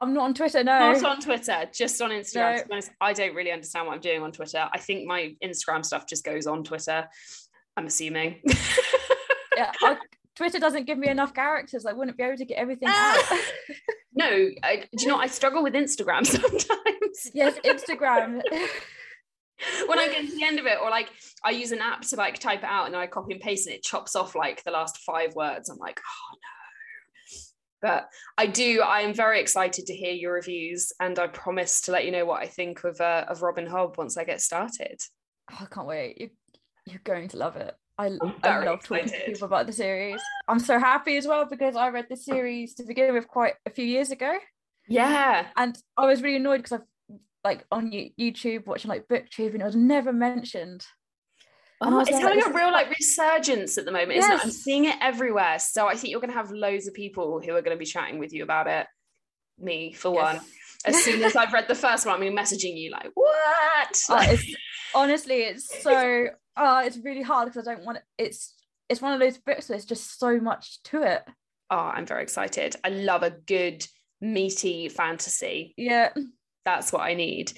I'm 0.00 0.12
not 0.12 0.24
on 0.24 0.34
Twitter. 0.34 0.62
No, 0.62 0.92
not 0.92 1.04
on 1.04 1.20
Twitter, 1.20 1.64
just 1.74 2.00
on 2.02 2.10
Instagram. 2.10 2.58
No. 2.58 2.62
Honest, 2.72 2.90
I 3.00 3.14
don't 3.14 3.34
really 3.34 3.50
understand 3.50 3.86
what 3.86 3.94
I'm 3.94 4.00
doing 4.00 4.22
on 4.22 4.30
Twitter. 4.32 4.68
I 4.72 4.78
think 4.78 5.06
my 5.08 5.34
Instagram 5.42 5.84
stuff 5.84 6.06
just 6.06 6.22
goes 6.22 6.46
on 6.46 6.62
Twitter. 6.62 7.08
I'm 7.76 7.86
assuming. 7.86 8.42
yeah, 9.56 9.72
I, 9.80 9.96
Twitter 10.36 10.58
doesn't 10.58 10.86
give 10.86 10.98
me 10.98 11.08
enough 11.08 11.34
characters. 11.34 11.84
I 11.84 11.92
wouldn't 11.92 12.16
be 12.16 12.22
able 12.22 12.36
to 12.36 12.44
get 12.44 12.58
everything 12.58 12.88
out. 12.88 13.22
no, 14.14 14.48
I, 14.62 14.84
do 14.96 15.02
you 15.02 15.08
know 15.08 15.18
I 15.18 15.26
struggle 15.26 15.62
with 15.62 15.74
Instagram 15.74 16.26
sometimes. 16.26 17.30
yes, 17.34 17.58
Instagram. 17.64 18.40
when 19.86 19.98
I 19.98 20.08
get 20.08 20.28
to 20.28 20.34
the 20.34 20.44
end 20.44 20.58
of 20.58 20.66
it, 20.66 20.78
or 20.82 20.90
like 20.90 21.10
I 21.44 21.50
use 21.50 21.72
an 21.72 21.80
app 21.80 22.02
to 22.02 22.16
like 22.16 22.38
type 22.38 22.60
it 22.60 22.68
out 22.68 22.86
and 22.86 22.94
then 22.94 23.00
I 23.00 23.06
copy 23.06 23.32
and 23.32 23.42
paste 23.42 23.66
and 23.66 23.76
it 23.76 23.82
chops 23.82 24.16
off 24.16 24.34
like 24.34 24.64
the 24.64 24.70
last 24.70 24.98
five 24.98 25.34
words. 25.34 25.68
I'm 25.68 25.78
like, 25.78 26.00
oh 26.00 26.34
no. 26.34 27.38
But 27.82 28.08
I 28.38 28.46
do. 28.46 28.80
I 28.80 29.00
am 29.00 29.12
very 29.12 29.40
excited 29.40 29.86
to 29.86 29.94
hear 29.94 30.12
your 30.12 30.34
reviews, 30.34 30.92
and 31.00 31.18
I 31.18 31.26
promise 31.26 31.80
to 31.82 31.90
let 31.90 32.04
you 32.04 32.12
know 32.12 32.24
what 32.24 32.40
I 32.40 32.46
think 32.46 32.84
of 32.84 33.00
uh, 33.00 33.24
of 33.26 33.42
Robin 33.42 33.66
Hobb 33.66 33.98
once 33.98 34.16
I 34.16 34.22
get 34.22 34.40
started. 34.40 35.00
Oh, 35.50 35.58
I 35.60 35.66
can't 35.66 35.88
wait. 35.88 36.20
You, 36.20 36.30
you're 36.86 37.00
going 37.02 37.26
to 37.30 37.38
love 37.38 37.56
it. 37.56 37.74
I, 38.02 38.10
I 38.42 38.64
love 38.64 38.82
talking 38.82 39.08
to 39.08 39.20
people 39.26 39.46
about 39.46 39.66
the 39.66 39.72
series. 39.72 40.20
I'm 40.48 40.58
so 40.58 40.78
happy 40.78 41.16
as 41.16 41.26
well 41.26 41.44
because 41.44 41.76
I 41.76 41.88
read 41.88 42.06
the 42.08 42.16
series 42.16 42.74
to 42.74 42.84
begin 42.84 43.14
with 43.14 43.28
quite 43.28 43.54
a 43.66 43.70
few 43.70 43.84
years 43.84 44.10
ago. 44.10 44.36
Yeah. 44.88 45.46
And 45.56 45.76
I 45.96 46.06
was 46.06 46.22
really 46.22 46.36
annoyed 46.36 46.58
because 46.58 46.72
I've 46.72 47.18
like 47.44 47.64
on 47.70 47.90
YouTube 47.90 48.66
watching 48.66 48.88
like 48.88 49.08
booktube 49.08 49.52
and 49.52 49.62
it 49.62 49.64
was 49.64 49.76
never 49.76 50.12
mentioned. 50.12 50.84
Oh, 51.80 51.98
it's 52.00 52.10
like, 52.10 52.22
having 52.22 52.42
a 52.42 52.54
real 52.54 52.70
like 52.70 52.90
resurgence 52.90 53.76
at 53.76 53.84
the 53.84 53.90
moment, 53.90 54.14
yes. 54.14 54.24
isn't 54.24 54.36
it? 54.36 54.44
I'm 54.44 54.50
seeing 54.50 54.84
it 54.84 54.96
everywhere. 55.00 55.58
So 55.58 55.88
I 55.88 55.94
think 55.94 56.12
you're 56.12 56.20
gonna 56.20 56.32
have 56.32 56.52
loads 56.52 56.86
of 56.86 56.94
people 56.94 57.40
who 57.40 57.54
are 57.56 57.62
gonna 57.62 57.76
be 57.76 57.84
chatting 57.84 58.18
with 58.20 58.32
you 58.32 58.44
about 58.44 58.68
it. 58.68 58.86
Me 59.58 59.92
for 59.92 60.14
yes. 60.14 60.34
one. 60.34 60.44
As 60.84 61.04
soon 61.04 61.22
as 61.22 61.36
I've 61.36 61.52
read 61.52 61.68
the 61.68 61.74
first 61.74 62.06
one, 62.06 62.20
I'm 62.20 62.36
messaging 62.36 62.76
you 62.76 62.90
like, 62.90 63.10
what? 63.14 63.98
Oh, 64.08 64.18
it's, 64.20 64.56
honestly, 64.94 65.42
it's 65.42 65.82
so 65.82 66.28
oh, 66.56 66.84
it's 66.84 66.98
really 66.98 67.22
hard 67.22 67.48
because 67.48 67.66
I 67.66 67.74
don't 67.74 67.84
want 67.84 67.98
it. 67.98 68.04
It's 68.18 68.54
it's 68.88 69.00
one 69.00 69.12
of 69.12 69.20
those 69.20 69.38
books 69.38 69.68
where 69.68 69.76
there's 69.76 69.86
just 69.86 70.18
so 70.18 70.38
much 70.38 70.82
to 70.84 71.02
it. 71.02 71.22
Oh, 71.70 71.78
I'm 71.78 72.06
very 72.06 72.22
excited. 72.22 72.76
I 72.84 72.90
love 72.90 73.22
a 73.22 73.30
good 73.30 73.86
meaty 74.20 74.88
fantasy. 74.88 75.74
Yeah. 75.76 76.12
That's 76.64 76.92
what 76.92 77.02
I 77.02 77.14
need. 77.14 77.52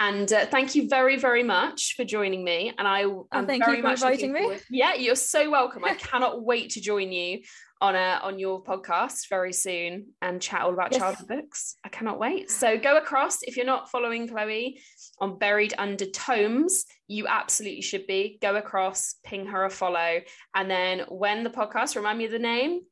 And 0.00 0.32
uh, 0.32 0.46
thank 0.46 0.76
you 0.76 0.88
very, 0.88 1.16
very 1.16 1.42
much 1.42 1.94
for 1.96 2.04
joining 2.04 2.44
me. 2.44 2.72
And 2.78 2.86
I 2.86 3.00
am 3.00 3.24
oh, 3.32 3.46
thank 3.46 3.64
very 3.64 3.78
you 3.78 3.82
for 3.82 3.88
much 3.88 4.00
inviting 4.00 4.32
me. 4.32 4.58
Yeah, 4.70 4.94
you're 4.94 5.16
so 5.16 5.50
welcome. 5.50 5.84
I 5.84 5.94
cannot 5.94 6.42
wait 6.44 6.70
to 6.70 6.80
join 6.80 7.10
you 7.10 7.40
on 7.80 7.94
a 7.94 8.20
on 8.22 8.38
your 8.38 8.62
podcast 8.62 9.28
very 9.28 9.52
soon 9.52 10.06
and 10.20 10.40
chat 10.40 10.62
all 10.62 10.72
about 10.72 10.92
yes. 10.92 11.00
childhood 11.00 11.28
books. 11.28 11.74
I 11.84 11.88
cannot 11.88 12.18
wait. 12.18 12.50
So 12.50 12.78
go 12.78 12.96
across 12.96 13.42
if 13.42 13.56
you're 13.56 13.66
not 13.66 13.90
following 13.90 14.28
Chloe 14.28 14.80
on 15.20 15.38
Buried 15.38 15.74
Under 15.78 16.06
Tomes, 16.06 16.84
you 17.08 17.26
absolutely 17.26 17.82
should 17.82 18.06
be. 18.06 18.38
Go 18.40 18.54
across, 18.54 19.16
ping 19.24 19.46
her 19.46 19.64
a 19.64 19.70
follow, 19.70 20.20
and 20.54 20.70
then 20.70 21.00
when 21.08 21.42
the 21.42 21.50
podcast, 21.50 21.96
remind 21.96 22.18
me 22.18 22.26
of 22.26 22.32
the 22.32 22.38
name. 22.38 22.82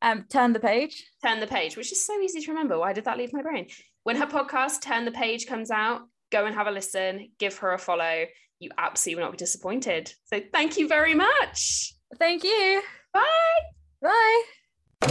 Um, 0.00 0.24
turn 0.30 0.52
the 0.52 0.60
page. 0.60 1.04
Turn 1.22 1.40
the 1.40 1.46
page, 1.46 1.76
which 1.76 1.92
is 1.92 2.04
so 2.04 2.18
easy 2.20 2.40
to 2.40 2.50
remember. 2.50 2.78
Why 2.78 2.92
did 2.92 3.04
that 3.04 3.16
leave 3.16 3.32
my 3.32 3.42
brain? 3.42 3.68
When 4.02 4.16
her 4.16 4.26
podcast, 4.26 4.82
Turn 4.82 5.06
the 5.06 5.12
Page, 5.12 5.46
comes 5.46 5.70
out, 5.70 6.02
go 6.34 6.46
and 6.46 6.54
have 6.54 6.66
a 6.66 6.70
listen, 6.70 7.30
give 7.38 7.56
her 7.58 7.72
a 7.72 7.78
follow. 7.78 8.24
You 8.58 8.70
absolutely 8.76 9.20
will 9.20 9.26
not 9.28 9.32
be 9.32 9.38
disappointed. 9.38 10.12
So 10.24 10.40
thank 10.52 10.76
you 10.76 10.88
very 10.88 11.14
much. 11.14 11.94
Thank 12.18 12.44
you. 12.44 12.82
Bye. 13.12 13.60
Bye. 14.02 14.42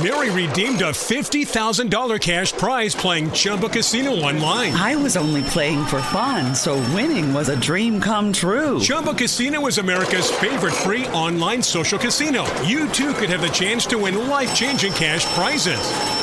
Mary 0.01 0.31
redeemed 0.31 0.81
a 0.81 0.89
$50,000 0.89 2.19
cash 2.19 2.51
prize 2.53 2.95
playing 2.95 3.31
Chumba 3.31 3.69
Casino 3.69 4.11
online. 4.11 4.73
I 4.73 4.95
was 4.95 5.15
only 5.15 5.43
playing 5.43 5.85
for 5.85 6.01
fun, 6.01 6.55
so 6.55 6.75
winning 6.95 7.31
was 7.31 7.49
a 7.49 7.59
dream 7.59 8.01
come 8.01 8.33
true. 8.33 8.79
Chumba 8.79 9.13
Casino 9.13 9.67
is 9.67 9.77
America's 9.77 10.31
favorite 10.31 10.73
free 10.73 11.05
online 11.09 11.61
social 11.61 11.99
casino. 11.99 12.43
You 12.63 12.89
too 12.89 13.13
could 13.13 13.29
have 13.29 13.41
the 13.41 13.49
chance 13.49 13.85
to 13.87 13.99
win 13.99 14.27
life 14.27 14.55
changing 14.55 14.93
cash 14.93 15.25
prizes. 15.35 16.22